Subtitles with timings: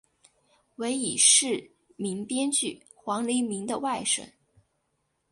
[0.77, 4.27] 为已逝名编剧黄黎明的外甥。